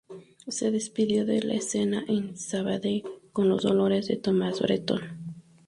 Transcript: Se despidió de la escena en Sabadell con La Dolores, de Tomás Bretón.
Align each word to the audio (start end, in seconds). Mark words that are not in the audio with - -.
Se 0.47 0.71
despidió 0.71 1.27
de 1.27 1.43
la 1.43 1.53
escena 1.53 2.03
en 2.07 2.35
Sabadell 2.35 3.03
con 3.33 3.49
La 3.49 3.55
Dolores, 3.57 4.07
de 4.07 4.15
Tomás 4.15 4.59
Bretón. 4.59 5.19